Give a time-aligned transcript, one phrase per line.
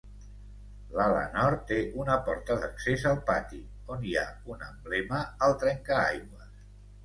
[0.95, 3.61] L'ala nord té una porta d'accés al pati
[3.97, 4.27] on hi ha
[4.57, 6.53] un emblema al trencaaigües.